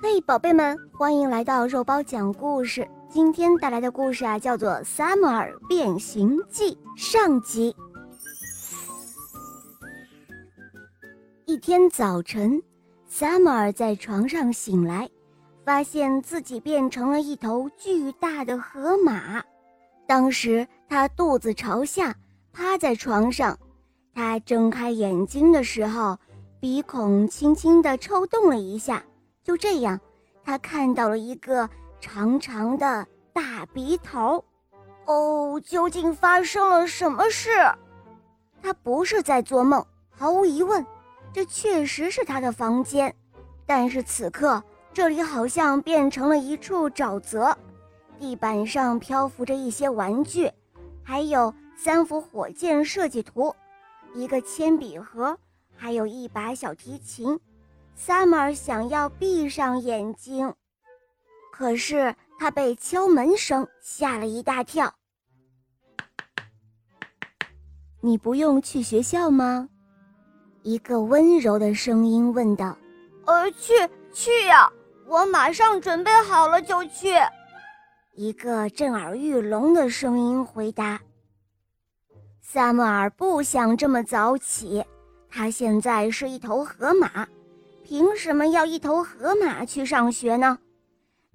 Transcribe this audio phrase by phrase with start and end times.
[0.00, 2.88] 嘿，宝贝们，欢迎来到肉包讲故事。
[3.08, 7.74] 今天带来的故事啊，叫做《萨姆尔变形记》上集。
[11.46, 12.62] 一天早晨，
[13.08, 15.10] 萨姆尔在床上醒来，
[15.64, 19.42] 发现自己变成了一头巨大的河马。
[20.06, 22.14] 当时他肚子朝下，
[22.52, 23.58] 趴在床上。
[24.14, 26.16] 他睁开眼睛的时候，
[26.60, 29.02] 鼻孔轻轻地抽动了一下。
[29.48, 29.98] 就这样，
[30.44, 31.66] 他看到了一个
[32.02, 34.44] 长长的大鼻头。
[35.06, 37.48] 哦，究竟发生了什么事？
[38.60, 40.84] 他不是在做梦，毫无疑问，
[41.32, 43.16] 这确实是他的房间。
[43.64, 47.56] 但是此刻，这里好像变成了一处沼泽，
[48.18, 50.52] 地板上漂浮着一些玩具，
[51.02, 53.56] 还有三幅火箭设计图，
[54.14, 55.38] 一个铅笔盒，
[55.74, 57.40] 还有一把小提琴。
[57.98, 60.54] Summer 想要闭上眼睛，
[61.52, 64.94] 可是他被敲门声吓了一大跳。
[68.00, 69.68] 你不用去学校吗？
[70.62, 72.78] 一个温柔的声音问道。
[73.26, 73.72] “呃，去
[74.12, 74.72] 去呀，
[75.06, 77.14] 我马上准备好了就去。”
[78.14, 81.00] 一个震耳欲聋的声音回答。
[82.40, 84.84] 萨姆尔不想这么早起，
[85.28, 87.28] 他现在是一头河马。
[87.88, 90.58] 凭什么要一头河马去上学呢？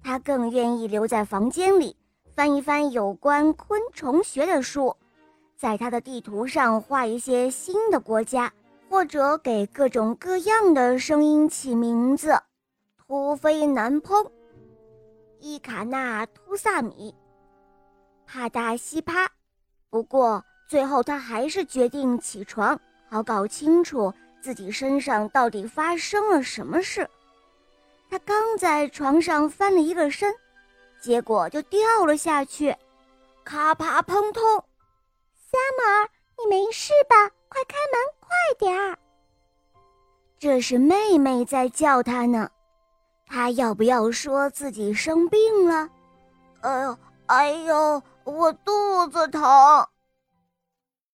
[0.00, 1.96] 他更愿意留在房间里
[2.32, 4.94] 翻一翻有关昆虫学的书，
[5.56, 8.52] 在他的地图上画一些新的国家，
[8.88, 12.40] 或者给各种各样的声音起名字：
[13.04, 14.24] 突飞南烹、
[15.40, 17.12] 伊卡纳突萨米、
[18.24, 19.28] 帕达西帕。
[19.90, 24.14] 不过最后他还是决定起床，好搞清楚。
[24.44, 27.08] 自己身上到底发生了什么事？
[28.10, 30.34] 他刚在床上翻了一个身，
[31.00, 32.76] 结果就掉了下去，
[33.42, 34.42] 咔啪砰通。
[35.32, 37.16] 萨姆尔，你没事吧？
[37.48, 38.28] 快开门，快
[38.58, 38.98] 点儿！
[40.38, 42.46] 这是妹妹在叫他呢。
[43.26, 45.88] 他要不要说自己生病了？
[46.60, 49.42] 哎呦，哎呦，我肚子疼。